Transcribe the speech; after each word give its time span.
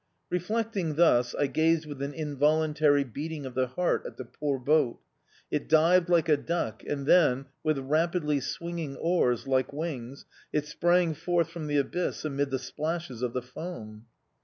Reflecting 0.31 0.95
thus, 0.95 1.35
I 1.35 1.45
gazed 1.45 1.85
with 1.85 2.01
an 2.01 2.15
involuntary 2.15 3.03
beating 3.03 3.45
of 3.45 3.53
the 3.53 3.67
heart 3.67 4.03
at 4.07 4.17
the 4.17 4.25
poor 4.25 4.57
boat. 4.57 4.99
It 5.51 5.69
dived 5.69 6.09
like 6.09 6.27
a 6.27 6.35
duck, 6.37 6.83
and 6.83 7.05
then, 7.05 7.45
with 7.63 7.77
rapidly 7.77 8.39
swinging 8.39 8.95
oars 8.97 9.45
like 9.45 9.71
wings 9.71 10.25
it 10.51 10.65
sprang 10.65 11.13
forth 11.13 11.49
from 11.51 11.67
the 11.67 11.77
abyss 11.77 12.25
amid 12.25 12.49
the 12.49 12.57
splashes 12.57 13.21
of 13.21 13.33
the 13.33 13.43
foam. 13.43 14.07